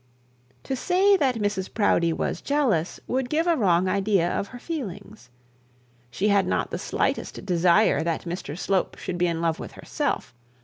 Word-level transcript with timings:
To 0.63 0.75
say 0.75 1.15
that 1.17 1.35
Mrs 1.35 1.71
Proudie 1.71 2.11
was 2.11 2.41
jealous 2.41 2.99
would 3.05 3.29
give 3.29 3.45
a 3.45 3.55
wrong 3.55 3.87
idea 3.87 4.31
of 4.31 4.47
her 4.47 4.57
feelings. 4.57 5.29
She 6.09 6.29
had 6.29 6.47
not 6.47 6.71
the 6.71 6.79
slightest 6.79 7.45
desire 7.45 8.01
that 8.01 8.23
Mr 8.23 8.57
Slope 8.57 8.97
should 8.97 9.19
be 9.19 9.27
in 9.27 9.41
love 9.41 9.59
with 9.59 9.73
herself. 9.73 10.33